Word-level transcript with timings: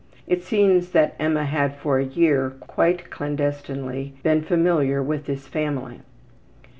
It 0.25 0.41
seems 0.43 0.93
that 0.93 1.13
Emma 1.19 1.45
had 1.45 1.75
for 1.75 1.99
a 1.99 2.03
year, 2.03 2.53
quite 2.65 3.11
clandestinely, 3.11 4.15
been 4.23 4.41
familiar 4.41 5.03
with 5.03 5.27
this 5.27 5.47
family. 5.47 5.99